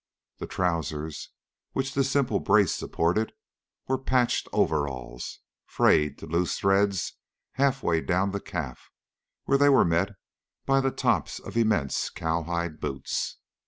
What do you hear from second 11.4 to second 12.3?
immense